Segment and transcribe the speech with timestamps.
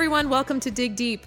[0.00, 0.30] everyone.
[0.30, 1.26] Welcome to Dig Deep.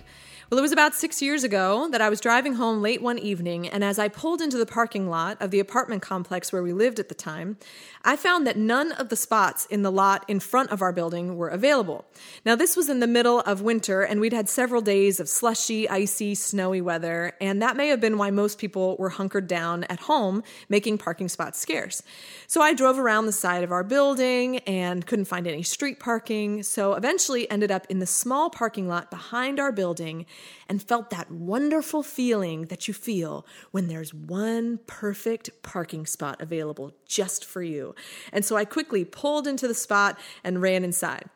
[0.54, 3.68] Well, it was about six years ago that I was driving home late one evening,
[3.68, 7.00] and as I pulled into the parking lot of the apartment complex where we lived
[7.00, 7.57] at the time,
[8.04, 11.38] I found that none of the spots in the lot in front of our building
[11.38, 12.05] were available.
[12.46, 15.89] Now, this was in the middle of winter, and we'd had several days of slushy,
[15.89, 20.01] icy, snowy weather, and that may have been why most people were hunkered down at
[20.01, 22.04] home, making parking spots scarce.
[22.46, 26.61] So I drove around the side of our building and couldn't find any street parking,
[26.61, 30.28] so eventually ended up in the small parking lot behind our building
[30.68, 36.94] and felt that wonderful feeling that you feel when there's one perfect parking spot available
[37.06, 37.95] just for you.
[38.31, 41.30] And so I quickly pulled into the spot and ran inside.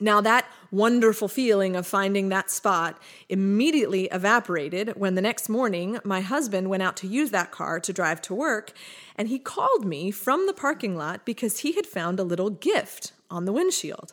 [0.00, 6.20] Now, that wonderful feeling of finding that spot immediately evaporated when the next morning my
[6.20, 8.72] husband went out to use that car to drive to work,
[9.16, 13.12] and he called me from the parking lot because he had found a little gift
[13.28, 14.12] on the windshield.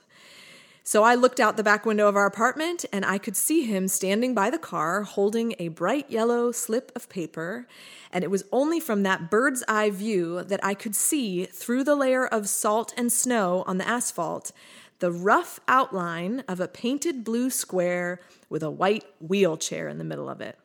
[0.87, 3.87] So I looked out the back window of our apartment and I could see him
[3.87, 7.67] standing by the car holding a bright yellow slip of paper.
[8.11, 11.95] And it was only from that bird's eye view that I could see through the
[11.95, 14.51] layer of salt and snow on the asphalt
[14.99, 20.29] the rough outline of a painted blue square with a white wheelchair in the middle
[20.29, 20.57] of it.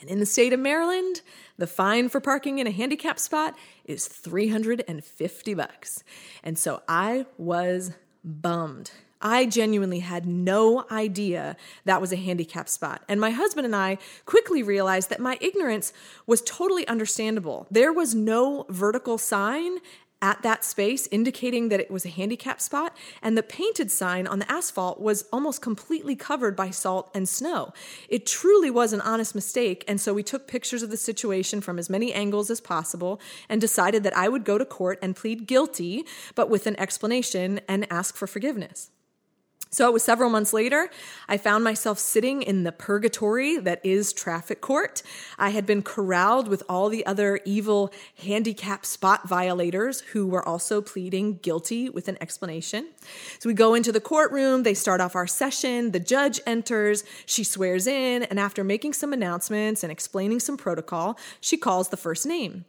[0.00, 1.20] And in the state of Maryland,
[1.58, 6.02] the fine for parking in a handicap spot is 350 bucks.
[6.42, 7.92] And so I was
[8.24, 8.90] bummed.
[9.22, 13.02] I genuinely had no idea that was a handicap spot.
[13.08, 15.92] And my husband and I quickly realized that my ignorance
[16.26, 17.68] was totally understandable.
[17.70, 19.78] There was no vertical sign
[20.22, 24.38] at that space indicating that it was a handicap spot, and the painted sign on
[24.38, 27.74] the asphalt was almost completely covered by salt and snow.
[28.08, 31.78] It truly was an honest mistake, and so we took pictures of the situation from
[31.78, 35.46] as many angles as possible and decided that I would go to court and plead
[35.46, 38.91] guilty, but with an explanation and ask for forgiveness.
[39.74, 40.90] So it was several months later,
[41.30, 45.02] I found myself sitting in the purgatory that is traffic court.
[45.38, 50.82] I had been corralled with all the other evil handicap spot violators who were also
[50.82, 52.88] pleading guilty with an explanation.
[53.38, 57.42] So we go into the courtroom, they start off our session, the judge enters, she
[57.42, 62.26] swears in, and after making some announcements and explaining some protocol, she calls the first
[62.26, 62.66] name.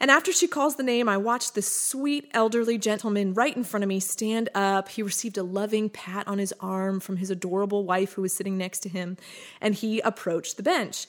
[0.00, 3.84] And after she calls the name, I watched this sweet elderly gentleman right in front
[3.84, 4.88] of me stand up.
[4.88, 8.58] He received a loving pat on his arm from his adorable wife who was sitting
[8.58, 9.16] next to him,
[9.60, 11.06] and he approached the bench.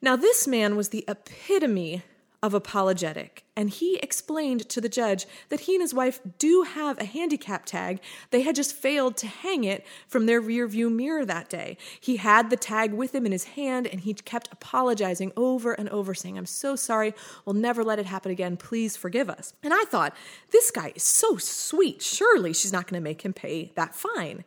[0.00, 2.02] Now, this man was the epitome
[2.42, 3.44] of apologetic.
[3.54, 7.64] And he explained to the judge that he and his wife do have a handicap
[7.64, 8.00] tag.
[8.30, 11.76] They had just failed to hang it from their rear view mirror that day.
[12.00, 15.88] He had the tag with him in his hand and he kept apologizing over and
[15.90, 17.14] over, saying, I'm so sorry.
[17.44, 18.56] We'll never let it happen again.
[18.56, 19.52] Please forgive us.
[19.62, 20.16] And I thought,
[20.50, 22.02] this guy is so sweet.
[22.02, 24.44] Surely she's not going to make him pay that fine.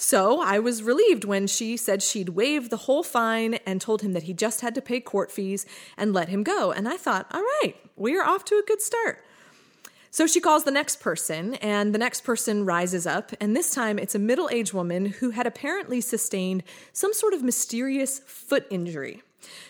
[0.00, 4.12] So I was relieved when she said she'd waived the whole fine and told him
[4.12, 5.66] that he just had to pay court fees
[5.96, 6.70] and let him go.
[6.70, 9.24] And I thought, all right, we're off to a good start.
[10.12, 13.98] So she calls the next person, and the next person rises up, and this time
[13.98, 19.22] it's a middle aged woman who had apparently sustained some sort of mysterious foot injury.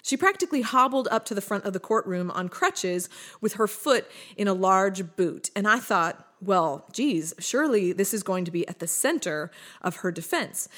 [0.02, 3.08] She practically hobbled up to the front of the courtroom on crutches
[3.40, 4.06] with her foot
[4.36, 8.66] in a large boot, and I thought, well, geez, surely this is going to be
[8.68, 9.50] at the center
[9.82, 10.68] of her defense.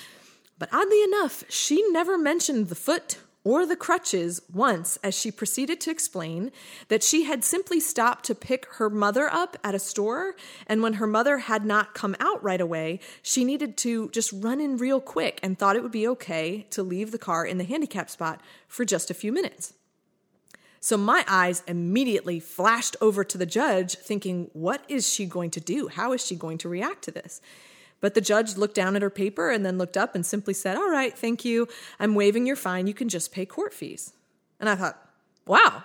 [0.58, 5.80] But oddly enough, she never mentioned the foot or the crutches once as she proceeded
[5.80, 6.52] to explain
[6.88, 10.34] that she had simply stopped to pick her mother up at a store,
[10.66, 14.60] and when her mother had not come out right away, she needed to just run
[14.60, 17.64] in real quick and thought it would be okay to leave the car in the
[17.64, 19.72] handicap spot for just a few minutes.
[20.80, 25.60] So my eyes immediately flashed over to the judge, thinking, what is she going to
[25.60, 25.88] do?
[25.88, 27.42] How is she going to react to this?
[28.00, 30.76] But the judge looked down at her paper and then looked up and simply said,
[30.78, 31.68] All right, thank you.
[31.98, 32.86] I'm waiving your fine.
[32.86, 34.14] You can just pay court fees.
[34.58, 34.98] And I thought,
[35.46, 35.84] wow,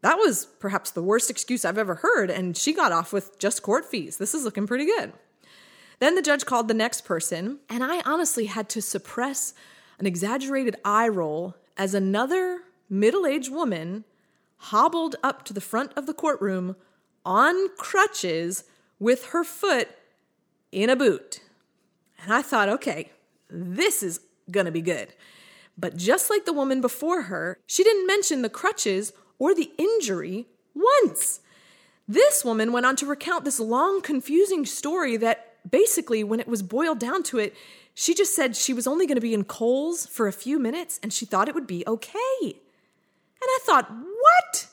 [0.00, 2.30] that was perhaps the worst excuse I've ever heard.
[2.30, 4.16] And she got off with just court fees.
[4.16, 5.12] This is looking pretty good.
[6.00, 9.54] Then the judge called the next person, and I honestly had to suppress
[10.00, 14.04] an exaggerated eye roll as another middle aged woman
[14.66, 16.76] hobbled up to the front of the courtroom
[17.24, 18.64] on crutches
[18.98, 19.88] with her foot
[20.70, 21.40] in a boot.
[22.22, 23.10] And I thought, okay,
[23.48, 24.20] this is
[24.50, 25.12] gonna be good.
[25.76, 30.46] But just like the woman before her, she didn't mention the crutches or the injury
[30.74, 31.40] once.
[32.06, 36.62] This woman went on to recount this long, confusing story that basically, when it was
[36.62, 37.54] boiled down to it,
[37.94, 40.98] she just said she was only going to be in Kohl's for a few minutes
[41.02, 42.56] and she thought it would be okay.
[43.42, 44.68] And I thought, what?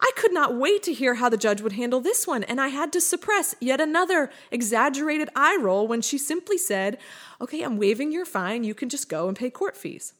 [0.00, 2.68] I could not wait to hear how the judge would handle this one, and I
[2.68, 6.98] had to suppress yet another exaggerated eye roll when she simply said,
[7.40, 8.64] Okay, I'm waiving your fine.
[8.64, 10.14] You can just go and pay court fees.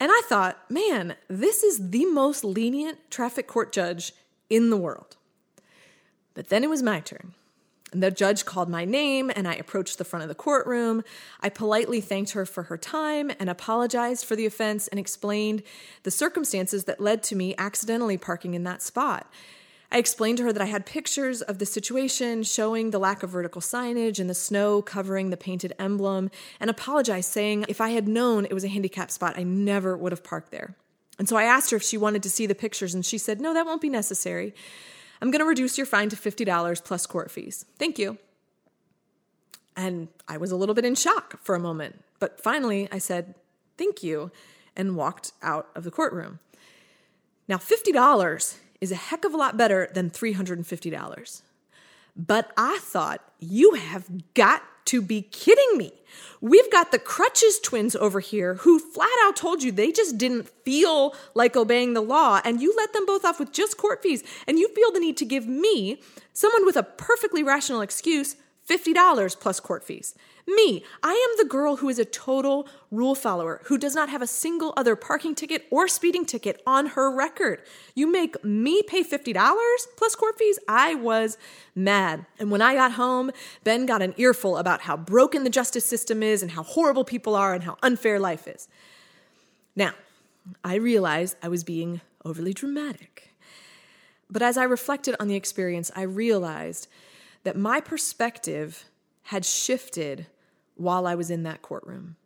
[0.00, 4.12] And I thought, man, this is the most lenient traffic court judge
[4.50, 5.16] in the world.
[6.34, 7.34] But then it was my turn.
[7.92, 11.04] The judge called my name and I approached the front of the courtroom.
[11.40, 15.62] I politely thanked her for her time and apologized for the offense and explained
[16.02, 19.30] the circumstances that led to me accidentally parking in that spot.
[19.92, 23.28] I explained to her that I had pictures of the situation showing the lack of
[23.28, 28.08] vertical signage and the snow covering the painted emblem and apologized, saying if I had
[28.08, 30.76] known it was a handicap spot, I never would have parked there.
[31.18, 33.38] And so I asked her if she wanted to see the pictures, and she said,
[33.38, 34.54] No, that won't be necessary.
[35.22, 37.64] I'm going to reduce your fine to $50 plus court fees.
[37.78, 38.18] Thank you.
[39.76, 43.36] And I was a little bit in shock for a moment, but finally I said,
[43.78, 44.30] Thank you,
[44.76, 46.40] and walked out of the courtroom.
[47.48, 51.42] Now, $50 is a heck of a lot better than $350.
[52.14, 55.92] But I thought, you have got to be kidding me.
[56.40, 60.48] We've got the Crutches twins over here who flat out told you they just didn't
[60.64, 64.24] feel like obeying the law, and you let them both off with just court fees,
[64.46, 66.00] and you feel the need to give me,
[66.32, 68.36] someone with a perfectly rational excuse,
[68.68, 70.14] $50 plus court fees.
[70.46, 74.22] Me, I am the girl who is a total rule follower, who does not have
[74.22, 77.62] a single other parking ticket or speeding ticket on her record.
[77.94, 79.34] You make me pay $50
[79.96, 80.58] plus court fees?
[80.66, 81.38] I was
[81.76, 82.26] mad.
[82.40, 83.30] And when I got home,
[83.62, 87.36] Ben got an earful about how broken the justice system is and how horrible people
[87.36, 88.68] are and how unfair life is.
[89.76, 89.92] Now,
[90.64, 93.32] I realized I was being overly dramatic.
[94.28, 96.88] But as I reflected on the experience, I realized
[97.44, 98.86] that my perspective
[99.24, 100.26] had shifted
[100.82, 102.16] while I was in that courtroom.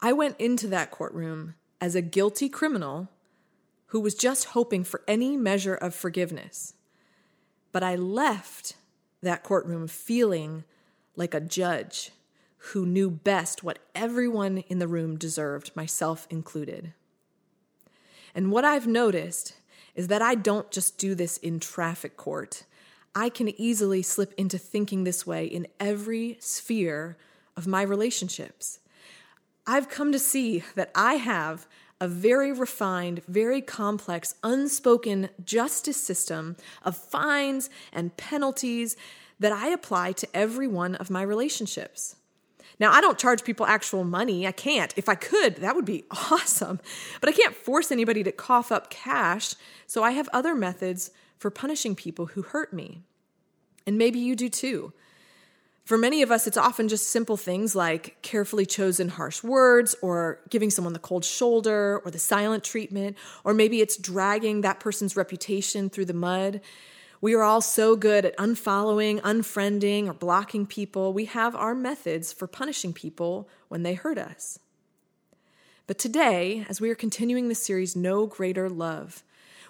[0.00, 3.08] I went into that courtroom as a guilty criminal
[3.86, 6.74] who was just hoping for any measure of forgiveness.
[7.72, 8.76] But I left
[9.22, 10.64] that courtroom feeling
[11.16, 12.10] like a judge
[12.72, 16.92] who knew best what everyone in the room deserved, myself included.
[18.34, 19.54] And what I've noticed
[19.94, 22.64] is that I don't just do this in traffic court.
[23.14, 27.16] I can easily slip into thinking this way in every sphere
[27.56, 28.80] of my relationships.
[29.66, 31.66] I've come to see that I have
[32.00, 38.96] a very refined, very complex, unspoken justice system of fines and penalties
[39.38, 42.16] that I apply to every one of my relationships.
[42.80, 44.46] Now, I don't charge people actual money.
[44.46, 44.92] I can't.
[44.96, 46.80] If I could, that would be awesome.
[47.20, 49.54] But I can't force anybody to cough up cash.
[49.86, 53.02] So I have other methods for punishing people who hurt me.
[53.86, 54.92] And maybe you do too.
[55.84, 60.40] For many of us, it's often just simple things like carefully chosen harsh words, or
[60.48, 65.14] giving someone the cold shoulder, or the silent treatment, or maybe it's dragging that person's
[65.14, 66.62] reputation through the mud.
[67.20, 71.12] We are all so good at unfollowing, unfriending, or blocking people.
[71.12, 74.58] We have our methods for punishing people when they hurt us.
[75.86, 79.22] But today, as we are continuing the series, No Greater Love,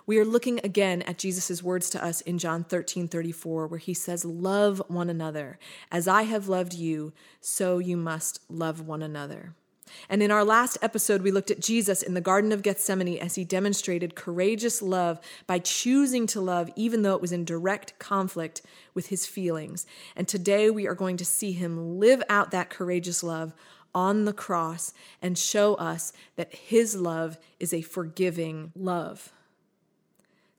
[0.06, 3.94] we are looking again at Jesus' words to us in John 13 34, where he
[3.94, 5.58] says, Love one another.
[5.90, 9.54] As I have loved you, so you must love one another.
[10.08, 13.34] And in our last episode, we looked at Jesus in the Garden of Gethsemane as
[13.34, 18.62] he demonstrated courageous love by choosing to love, even though it was in direct conflict
[18.94, 19.86] with his feelings.
[20.16, 23.54] And today we are going to see him live out that courageous love
[23.94, 24.92] on the cross
[25.22, 29.32] and show us that his love is a forgiving love.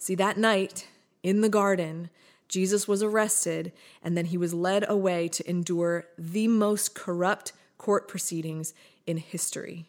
[0.06, 0.88] See, that night
[1.24, 2.12] in the garden,
[2.48, 3.72] Jesus was arrested
[4.04, 8.76] and then he was led away to endure the most corrupt court proceedings
[9.08, 9.88] in history.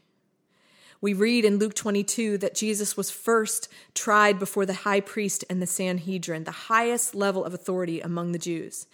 [1.02, 5.60] We read in Luke 22 that Jesus was first tried before the high priest and
[5.60, 8.86] the Sanhedrin, the highest level of authority among the Jews.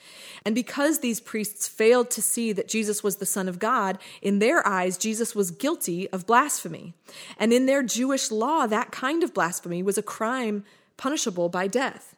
[0.45, 4.41] And because these priests failed to see that Jesus was the Son of God, in
[4.41, 6.95] their eyes, Jesus was guilty of blasphemy.
[7.39, 10.65] And in their Jewish law, that kind of blasphemy was a crime
[10.97, 12.17] punishable by death.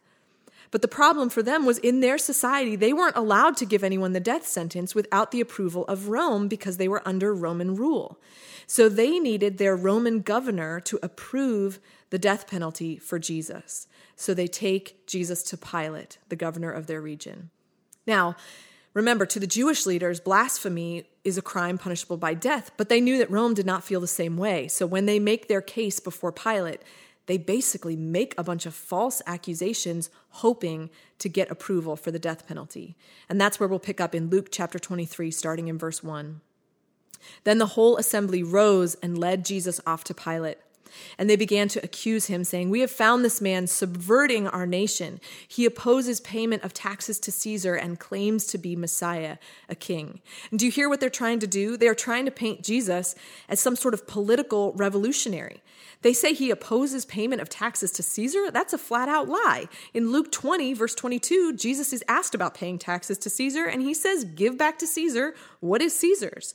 [0.71, 4.13] But the problem for them was in their society, they weren't allowed to give anyone
[4.13, 8.19] the death sentence without the approval of Rome because they were under Roman rule.
[8.67, 11.79] So they needed their Roman governor to approve
[12.11, 13.87] the death penalty for Jesus.
[14.17, 17.51] So they take Jesus to Pilate, the governor of their region.
[18.07, 18.35] Now,
[18.95, 23.19] remember, to the Jewish leaders, blasphemy is a crime punishable by death, but they knew
[23.19, 24.69] that Rome did not feel the same way.
[24.69, 26.83] So when they make their case before Pilate,
[27.27, 32.47] they basically make a bunch of false accusations hoping to get approval for the death
[32.47, 32.97] penalty.
[33.29, 36.41] And that's where we'll pick up in Luke chapter 23, starting in verse 1.
[37.45, 40.59] Then the whole assembly rose and led Jesus off to Pilate.
[41.19, 45.21] And they began to accuse him, saying, We have found this man subverting our nation.
[45.47, 49.39] He opposes payment of taxes to Caesar and claims to be Messiah,
[49.69, 50.21] a king.
[50.51, 51.77] And do you hear what they're trying to do?
[51.77, 53.15] They are trying to paint Jesus
[53.49, 55.63] as some sort of political revolutionary.
[56.05, 58.51] They say he opposes payment of taxes to Caesar.
[58.51, 59.69] That's a flat out lie.
[59.95, 63.95] In Luke 20, verse 22, Jesus is asked about paying taxes to Caesar, and he
[63.95, 66.55] says, Give back to Caesar what is Caesar's.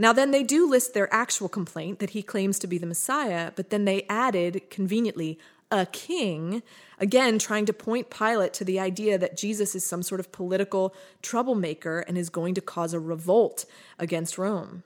[0.00, 3.52] Now, then they do list their actual complaint that he claims to be the Messiah,
[3.54, 5.38] but then they added conveniently
[5.70, 6.62] a king,
[6.98, 10.94] again trying to point Pilate to the idea that Jesus is some sort of political
[11.20, 13.66] troublemaker and is going to cause a revolt
[13.98, 14.84] against Rome.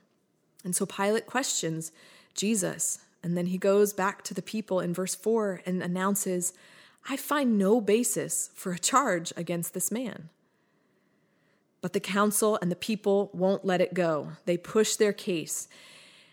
[0.65, 1.93] And so Pilate questions
[2.33, 6.51] Jesus and then he goes back to the people in verse 4 and announces,
[7.09, 10.29] I find no basis for a charge against this man.
[11.85, 14.29] But the council and the people won't let it go.
[14.45, 15.67] They push their case.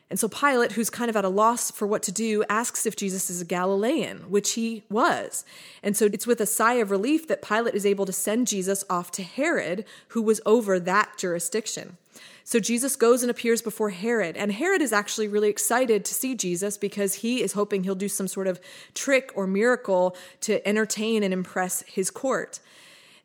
[0.08, 2.96] And so Pilate, who's kind of at a loss for what to do, asks if
[2.96, 5.44] Jesus is a Galilean, which he was.
[5.82, 8.82] And so it's with a sigh of relief that Pilate is able to send Jesus
[8.88, 11.98] off to Herod, who was over that jurisdiction.
[12.44, 16.34] So Jesus goes and appears before Herod, and Herod is actually really excited to see
[16.34, 18.58] Jesus because he is hoping he'll do some sort of
[18.94, 22.58] trick or miracle to entertain and impress his court.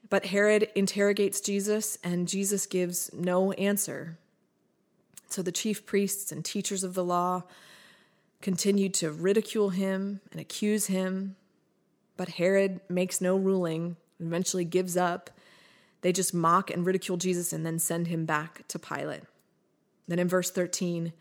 [0.10, 4.18] But Herod interrogates Jesus, and Jesus gives no answer.
[5.30, 7.44] So the chief priests and teachers of the law
[8.42, 11.36] continued to ridicule him and accuse him,
[12.16, 15.32] but Herod makes no ruling, eventually gives up
[16.02, 19.24] they just mock and ridicule Jesus and then send him back to Pilate.
[20.08, 21.12] Then in verse 13,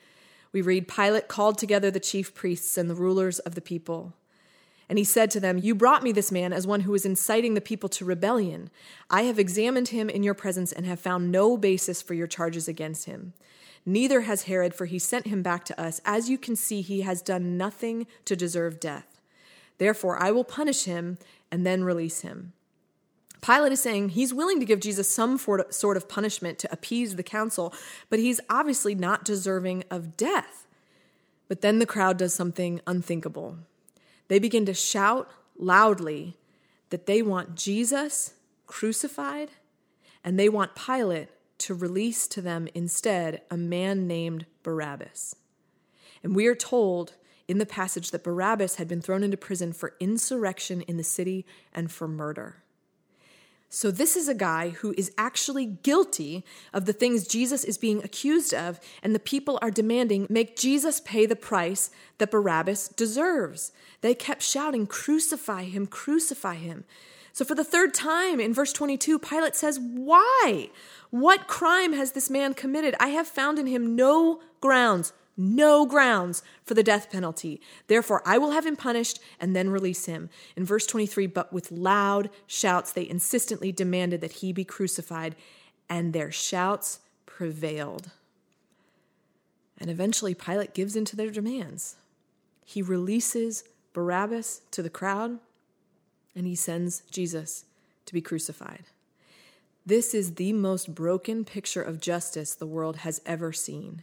[0.52, 4.14] we read Pilate called together the chief priests and the rulers of the people.
[4.88, 7.54] And he said to them, You brought me this man as one who was inciting
[7.54, 8.70] the people to rebellion.
[9.10, 12.68] I have examined him in your presence and have found no basis for your charges
[12.68, 13.32] against him.
[13.84, 16.00] Neither has Herod, for he sent him back to us.
[16.04, 19.20] As you can see, he has done nothing to deserve death.
[19.78, 21.18] Therefore, I will punish him
[21.50, 22.52] and then release him.
[23.40, 27.22] Pilate is saying he's willing to give Jesus some sort of punishment to appease the
[27.22, 27.72] council,
[28.10, 30.66] but he's obviously not deserving of death.
[31.46, 33.58] But then the crowd does something unthinkable.
[34.28, 36.36] They begin to shout loudly
[36.90, 38.34] that they want Jesus
[38.66, 39.50] crucified
[40.24, 41.28] and they want Pilate
[41.58, 45.36] to release to them instead a man named Barabbas.
[46.22, 47.14] And we are told
[47.48, 51.46] in the passage that Barabbas had been thrown into prison for insurrection in the city
[51.72, 52.64] and for murder.
[53.68, 58.02] So, this is a guy who is actually guilty of the things Jesus is being
[58.02, 63.72] accused of, and the people are demanding, make Jesus pay the price that Barabbas deserves.
[64.02, 66.84] They kept shouting, Crucify him, crucify him.
[67.32, 70.70] So, for the third time in verse 22, Pilate says, Why?
[71.10, 72.94] What crime has this man committed?
[73.00, 77.60] I have found in him no grounds no grounds for the death penalty.
[77.86, 80.30] Therefore, I will have him punished and then release him.
[80.56, 85.36] In verse 23, but with loud shouts, they insistently demanded that he be crucified,
[85.88, 88.10] and their shouts prevailed.
[89.78, 91.96] And eventually, Pilate gives in to their demands.
[92.64, 93.62] He releases
[93.92, 95.38] Barabbas to the crowd,
[96.34, 97.64] and he sends Jesus
[98.06, 98.84] to be crucified.
[99.84, 104.02] This is the most broken picture of justice the world has ever seen.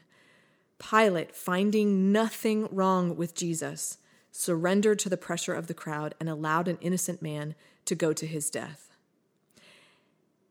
[0.80, 3.98] Pilate, finding nothing wrong with Jesus,
[4.32, 8.26] surrendered to the pressure of the crowd and allowed an innocent man to go to
[8.26, 8.90] his death.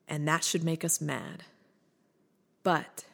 [0.08, 1.44] And that should make us mad.
[2.62, 3.04] But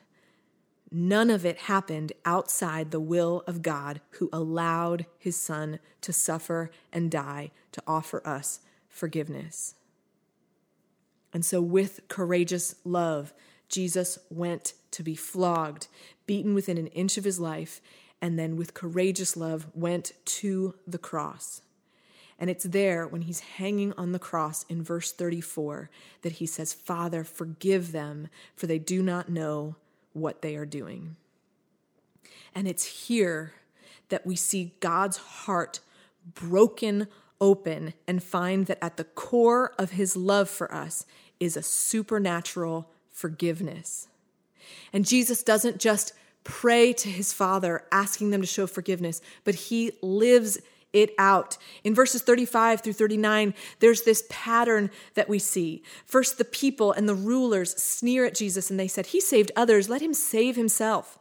[0.90, 6.70] none of it happened outside the will of God, who allowed his son to suffer
[6.92, 9.74] and die to offer us forgiveness.
[11.32, 13.32] And so, with courageous love,
[13.68, 15.88] Jesus went to be flogged,
[16.26, 17.80] beaten within an inch of his life,
[18.20, 21.62] and then with courageous love went to the cross.
[22.38, 25.90] And it's there when he's hanging on the cross in verse 34
[26.22, 29.76] that he says, Father, forgive them, for they do not know
[30.12, 31.16] what they are doing.
[32.54, 33.54] And it's here
[34.08, 35.80] that we see God's heart
[36.34, 37.08] broken
[37.40, 41.06] open and find that at the core of his love for us
[41.40, 44.06] is a supernatural forgiveness.
[44.92, 46.12] And Jesus doesn't just
[46.44, 50.58] pray to his Father, asking them to show forgiveness, but he lives
[50.92, 51.58] it out.
[51.82, 55.82] In verses 35 through 39, there's this pattern that we see.
[56.06, 59.88] First, the people and the rulers sneer at Jesus and they said, He saved others,
[59.88, 61.18] let him save himself.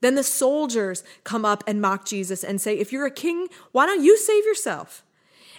[0.00, 3.86] Then the soldiers come up and mock Jesus and say, If you're a king, why
[3.86, 5.04] don't you save yourself?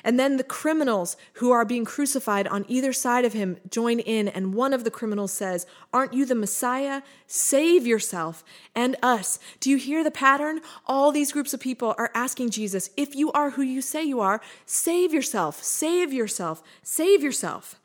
[0.04, 4.28] And then the criminals who are being crucified on either side of him join in,
[4.28, 7.02] and one of the criminals says, Aren't you the Messiah?
[7.28, 8.44] Save yourself
[8.76, 9.40] and us.
[9.60, 10.62] Do you hear the pattern?
[10.86, 14.20] All these groups of people are asking Jesus, If you are who you say you
[14.20, 17.80] are, save yourself, save yourself, save yourself.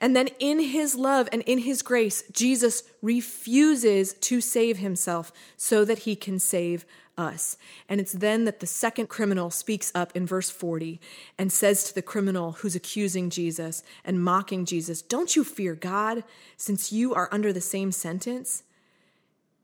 [0.00, 5.84] And then in his love and in his grace, Jesus refuses to save himself so
[5.84, 6.84] that he can save
[7.18, 7.56] us.
[7.88, 11.00] And it's then that the second criminal speaks up in verse 40
[11.38, 16.24] and says to the criminal who's accusing Jesus and mocking Jesus, Don't you fear God,
[16.56, 18.62] since you are under the same sentence?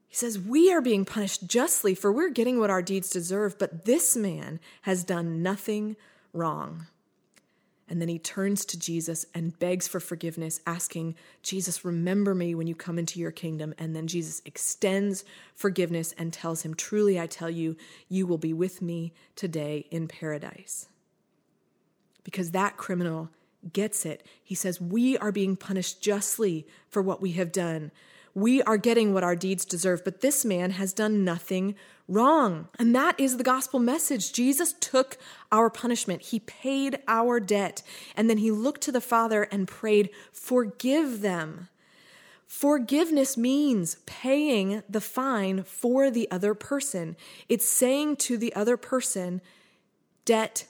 [0.09, 3.87] He says, We are being punished justly, for we're getting what our deeds deserve, but
[3.87, 5.97] this man has done nothing
[6.33, 6.87] wrong.
[7.89, 12.67] And then he turns to Jesus and begs for forgiveness, asking, Jesus, remember me when
[12.67, 13.75] you come into your kingdom.
[13.77, 15.25] And then Jesus extends
[15.55, 17.77] forgiveness and tells him, Truly, I tell you,
[18.09, 20.89] you will be with me today in paradise.
[22.25, 23.31] Because that criminal
[23.73, 24.25] gets it.
[24.43, 27.91] He says, We are being punished justly for what we have done.
[28.35, 31.75] We are getting what our deeds deserve, but this man has done nothing
[32.09, 32.69] wrong.
[32.79, 34.33] And that is the gospel message.
[34.33, 35.19] Jesus took
[35.51, 37.83] our punishment, he paid our debt,
[38.17, 41.69] and then he looked to the Father and prayed, Forgive them.
[42.47, 47.17] Forgiveness means paying the fine for the other person.
[47.49, 49.41] It's saying to the other person,
[50.27, 50.67] debt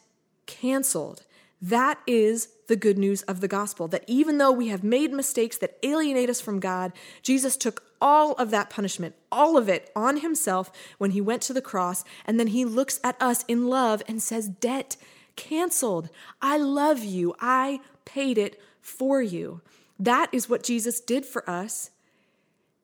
[0.47, 1.25] canceled.
[1.61, 5.59] That is the good news of the gospel that even though we have made mistakes
[5.59, 6.93] that alienate us from God,
[7.23, 11.53] Jesus took all of that punishment, all of it on himself when he went to
[11.53, 12.05] the cross.
[12.25, 14.97] And then he looks at us in love and says, Debt
[15.37, 16.09] canceled.
[16.41, 17.35] I love you.
[17.41, 19.61] I paid it for you.
[19.99, 21.91] That is what Jesus did for us,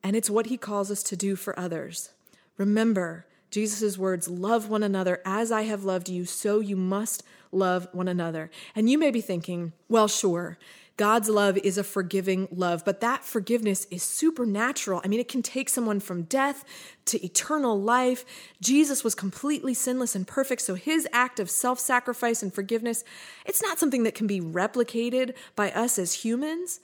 [0.01, 2.11] and it's what he calls us to do for others.
[2.57, 7.87] Remember, Jesus' words, love one another as I have loved you, so you must love
[7.91, 8.49] one another.
[8.75, 10.57] And you may be thinking, well, sure,
[10.99, 14.99] God's love is a forgiving love, but that forgiveness is supernatural.
[15.01, 16.65] I mean, it can take someone from death
[17.05, 18.25] to eternal life.
[18.59, 23.05] Jesus was completely sinless and perfect, so his act of self sacrifice and forgiveness,
[23.45, 26.81] it's not something that can be replicated by us as humans.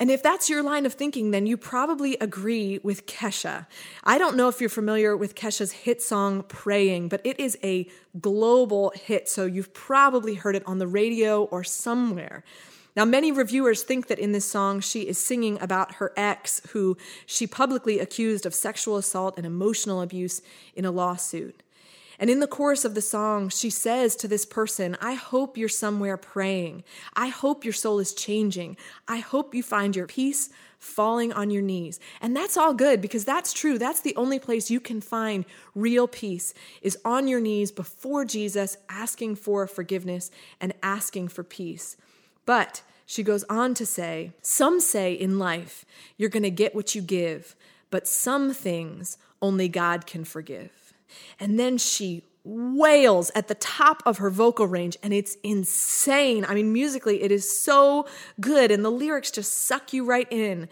[0.00, 3.66] And if that's your line of thinking, then you probably agree with Kesha.
[4.02, 7.86] I don't know if you're familiar with Kesha's hit song Praying, but it is a
[8.18, 12.42] global hit, so you've probably heard it on the radio or somewhere.
[12.96, 16.96] Now, many reviewers think that in this song she is singing about her ex, who
[17.26, 20.40] she publicly accused of sexual assault and emotional abuse
[20.74, 21.62] in a lawsuit.
[22.20, 25.70] And in the chorus of the song, she says to this person, I hope you're
[25.70, 26.84] somewhere praying.
[27.16, 28.76] I hope your soul is changing.
[29.08, 31.98] I hope you find your peace falling on your knees.
[32.20, 33.78] And that's all good because that's true.
[33.78, 36.52] That's the only place you can find real peace
[36.82, 40.30] is on your knees before Jesus, asking for forgiveness
[40.60, 41.96] and asking for peace.
[42.44, 45.86] But she goes on to say, Some say in life,
[46.18, 47.56] you're going to get what you give,
[47.90, 50.89] but some things only God can forgive.
[51.38, 56.44] And then she wails at the top of her vocal range and it's insane.
[56.44, 58.06] I mean, musically, it is so
[58.40, 60.68] good and the lyrics just suck you right in.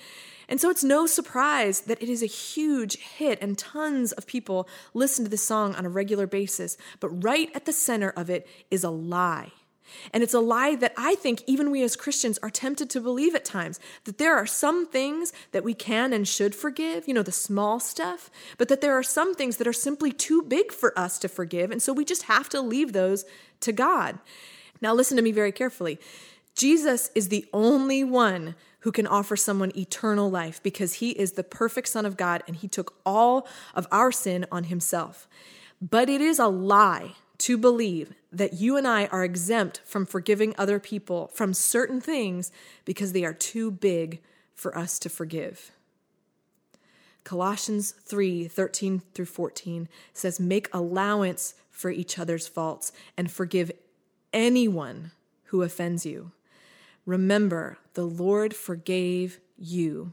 [0.48, 4.66] And so it's no surprise that it is a huge hit and tons of people
[4.94, 6.78] listen to this song on a regular basis.
[7.00, 9.52] But right at the center of it is a lie.
[10.12, 13.34] And it's a lie that I think even we as Christians are tempted to believe
[13.34, 17.22] at times that there are some things that we can and should forgive, you know,
[17.22, 20.98] the small stuff, but that there are some things that are simply too big for
[20.98, 21.70] us to forgive.
[21.70, 23.24] And so we just have to leave those
[23.60, 24.18] to God.
[24.80, 25.98] Now, listen to me very carefully.
[26.54, 31.44] Jesus is the only one who can offer someone eternal life because he is the
[31.44, 35.28] perfect Son of God and he took all of our sin on himself.
[35.80, 40.54] But it is a lie to believe that you and I are exempt from forgiving
[40.58, 42.50] other people from certain things
[42.84, 44.20] because they are too big
[44.54, 45.70] for us to forgive.
[47.24, 53.70] Colossians 3 13 through 14 says, Make allowance for each other's faults and forgive
[54.32, 55.12] anyone
[55.44, 56.32] who offends you.
[57.06, 60.12] Remember, the Lord forgave you,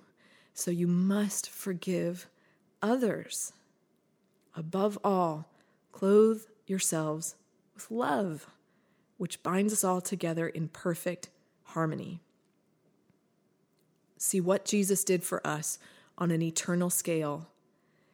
[0.53, 2.27] so you must forgive
[2.81, 3.51] others.
[4.55, 5.49] Above all,
[5.91, 7.35] clothe yourselves
[7.73, 8.47] with love,
[9.17, 11.29] which binds us all together in perfect
[11.63, 12.21] harmony.
[14.17, 15.77] See what Jesus did for us
[16.17, 17.49] on an eternal scale,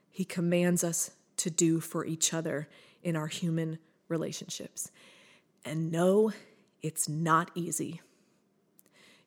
[0.09, 2.67] he commands us to do for each other
[3.03, 4.91] in our human relationships.
[5.63, 6.33] And no,
[6.81, 8.01] it's not easy.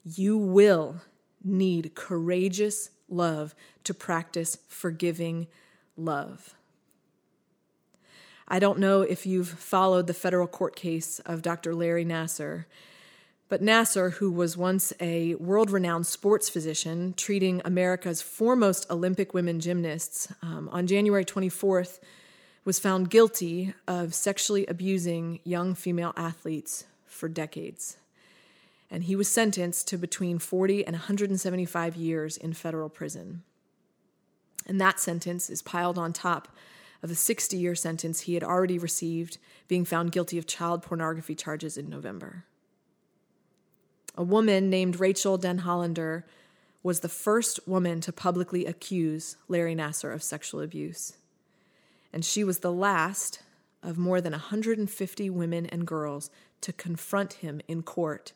[0.04, 0.96] You will
[1.42, 5.46] need courageous love to practice forgiving
[5.96, 6.54] love.
[8.46, 11.74] I don't know if you've followed the federal court case of Dr.
[11.74, 12.66] Larry Nassar,
[13.48, 19.60] but Nassar, who was once a world renowned sports physician treating America's foremost Olympic women
[19.60, 22.00] gymnasts, um, on January 24th
[22.64, 27.96] was found guilty of sexually abusing young female athletes for decades.
[28.90, 33.42] And he was sentenced to between 40 and 175 years in federal prison.
[34.66, 36.48] And that sentence is piled on top
[37.04, 39.36] of the 60 year sentence he had already received,
[39.68, 42.46] being found guilty of child pornography charges in November.
[44.16, 46.22] A woman named Rachael Denhollander
[46.82, 51.12] was the first woman to publicly accuse Larry Nassar of sexual abuse.
[52.10, 53.40] And she was the last
[53.82, 56.30] of more than 150 women and girls
[56.62, 58.32] to confront him in court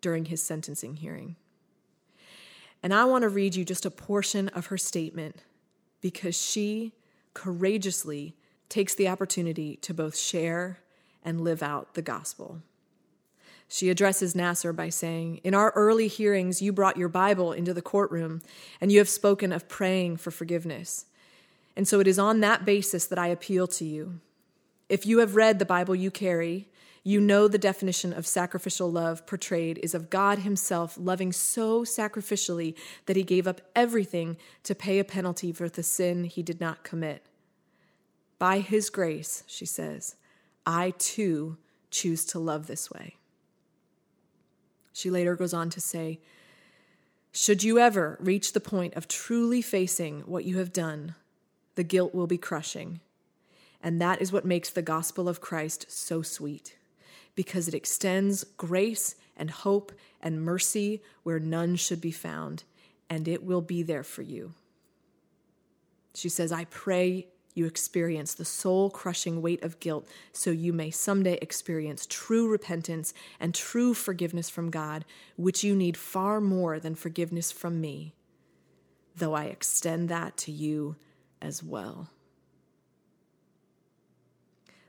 [0.00, 1.36] during his sentencing hearing.
[2.82, 5.42] And I want to read you just a portion of her statement
[6.00, 6.94] because she
[7.36, 8.34] courageously
[8.70, 10.78] takes the opportunity to both share
[11.22, 12.62] and live out the gospel.
[13.68, 17.82] She addresses Nassar by saying, In our early hearings, you brought your Bible into the
[17.82, 18.40] courtroom
[18.80, 21.04] and you have spoken of praying for forgiveness.
[21.76, 24.20] And so it is on that basis that I appeal to you.
[24.88, 26.68] If you have read the Bible you carry,
[27.06, 32.74] you know the definition of sacrificial love portrayed is of God Himself loving so sacrificially
[33.06, 36.82] that He gave up everything to pay a penalty for the sin He did not
[36.82, 37.24] commit.
[38.40, 40.16] By His grace, she says,
[40.66, 41.58] I too
[41.92, 43.14] choose to love this way.
[44.92, 46.18] She later goes on to say,
[47.30, 51.14] Should you ever reach the point of truly facing what you have done,
[51.76, 52.98] the guilt will be crushing.
[53.80, 56.74] And that is what makes the gospel of Christ so sweet
[57.36, 62.64] because it extends grace and hope and mercy where none should be found,
[63.08, 64.54] and it will be there for you.
[66.14, 70.90] She says, I pray you experience the soul crushing weight of guilt so you may
[70.90, 75.04] someday experience true repentance and true forgiveness from God,
[75.36, 78.14] which you need far more than forgiveness from me,
[79.14, 80.96] though I extend that to you
[81.40, 82.10] as well.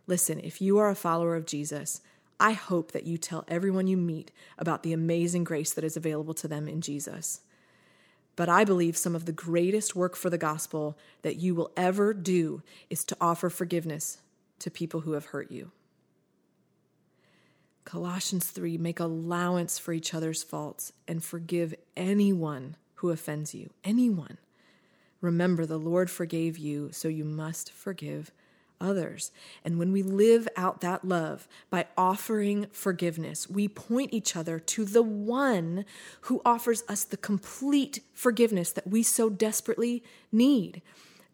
[0.05, 2.01] Listen, if you are a follower of Jesus,
[2.39, 6.33] I hope that you tell everyone you meet about the amazing grace that is available
[6.35, 7.41] to them in Jesus.
[8.35, 12.13] But I believe some of the greatest work for the gospel that you will ever
[12.13, 14.19] do is to offer forgiveness
[14.59, 15.71] to people who have hurt you.
[17.83, 23.71] Colossians 3 make allowance for each other's faults and forgive anyone who offends you.
[23.83, 24.37] Anyone.
[25.21, 28.31] Remember, the Lord forgave you, so you must forgive
[28.79, 29.31] others.
[29.63, 34.85] And when we live out that love by offering forgiveness, we point each other to
[34.85, 35.85] the one
[36.21, 40.81] who offers us the complete forgiveness that we so desperately need.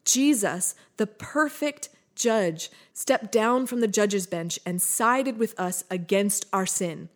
[0.06, 6.46] Jesus, the perfect judge, stepped down from the judge's bench and sided with us against
[6.54, 7.10] our sin.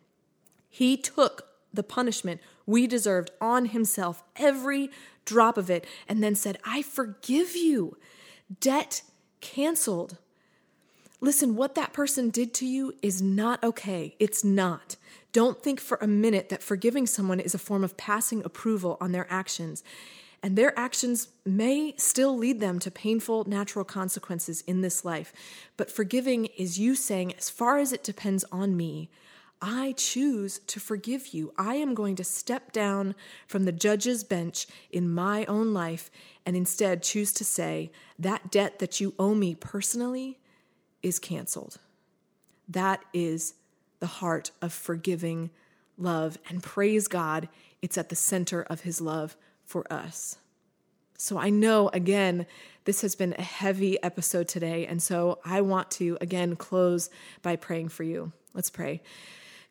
[0.68, 4.90] He took the punishment we deserved on himself, every
[5.24, 7.96] drop of it, and then said, I forgive you.
[8.60, 9.02] Debt
[9.40, 10.16] canceled.
[11.20, 14.14] Listen, what that person did to you is not okay.
[14.18, 14.96] It's not.
[15.32, 19.12] Don't think for a minute that forgiving someone is a form of passing approval on
[19.12, 19.82] their actions.
[20.42, 25.32] And their actions may still lead them to painful natural consequences in this life.
[25.76, 29.10] But forgiving is you saying, as far as it depends on me,
[29.60, 31.52] I choose to forgive you.
[31.58, 33.14] I am going to step down
[33.46, 36.10] from the judge's bench in my own life
[36.46, 40.38] and instead choose to say, that debt that you owe me personally
[41.02, 41.78] is canceled.
[42.68, 43.54] That is
[44.00, 45.50] the heart of forgiving
[45.96, 46.38] love.
[46.48, 47.48] And praise God,
[47.82, 50.38] it's at the center of his love for us.
[51.16, 52.46] So I know, again,
[52.84, 54.86] this has been a heavy episode today.
[54.86, 57.10] And so I want to, again, close
[57.42, 58.32] by praying for you.
[58.54, 59.02] Let's pray.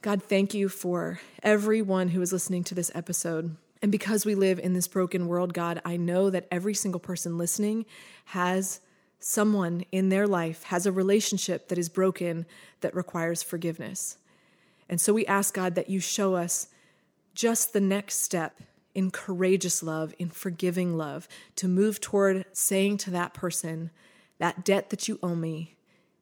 [0.04, 3.58] God, thank you for everyone who is listening to this episode.
[3.82, 7.38] And because we live in this broken world, God, I know that every single person
[7.38, 7.86] listening
[8.26, 8.80] has
[9.20, 12.46] someone in their life has a relationship that is broken
[12.82, 14.18] that requires forgiveness.
[14.88, 16.68] And so we ask God that you show us
[17.34, 18.62] just the next step
[18.94, 23.90] in courageous love, in forgiving love, to move toward saying to that person,
[24.38, 25.76] that debt that you owe me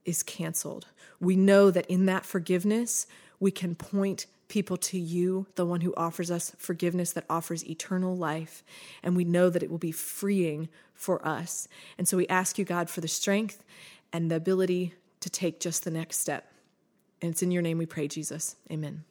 [0.06, 0.88] is canceled.
[1.20, 3.08] We know that in that forgiveness,
[3.40, 8.16] we can point people to you, the one who offers us forgiveness that offers eternal
[8.16, 8.64] life.
[9.04, 11.68] And we know that it will be freeing for us.
[11.98, 13.64] And so we ask you, God, for the strength
[14.14, 16.52] and the ability to take just the next step.
[17.22, 18.56] And it's in your name we pray, Jesus.
[18.72, 19.04] Amen.